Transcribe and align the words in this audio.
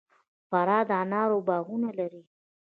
فراه 0.49 0.83
د 0.89 0.91
انارو 1.03 1.37
باغونه 1.47 1.89
لري 1.99 2.23